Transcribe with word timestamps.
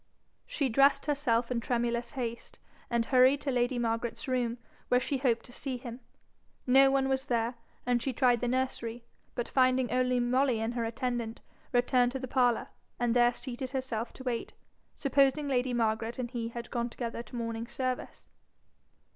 She 0.47 0.67
dressed 0.67 1.05
herself 1.05 1.51
in 1.51 1.59
tremulous 1.59 2.13
haste, 2.13 2.57
and 2.89 3.05
hurried 3.05 3.39
to 3.41 3.51
lady 3.51 3.77
Margaret's 3.77 4.27
room, 4.27 4.57
where 4.87 4.99
she 4.99 5.19
hoped 5.19 5.45
to 5.45 5.51
see 5.51 5.77
him. 5.77 5.99
No 6.65 6.89
one 6.89 7.07
was 7.07 7.27
there, 7.27 7.53
and 7.85 8.01
she 8.01 8.11
tried 8.11 8.39
the 8.41 8.47
nursery, 8.47 9.03
but 9.35 9.47
finding 9.47 9.91
only 9.91 10.19
Molly 10.19 10.59
and 10.59 10.73
her 10.73 10.85
attendant, 10.85 11.39
returned 11.71 12.13
to 12.13 12.19
the 12.19 12.27
parlour, 12.27 12.69
and 12.99 13.15
there 13.15 13.31
seated 13.31 13.69
herself 13.69 14.11
to 14.13 14.23
wait, 14.23 14.53
supposing 14.95 15.47
lady 15.47 15.71
Margaret 15.71 16.17
and 16.17 16.31
he 16.31 16.47
had 16.47 16.71
gone 16.71 16.89
together 16.89 17.21
to 17.21 17.35
morning 17.35 17.67
service. 17.67 18.27